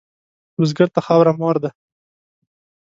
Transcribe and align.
بزګر 0.57 0.89
ته 0.95 0.99
خاوره 1.05 1.33
مور 1.39 1.55
ده 1.63 1.69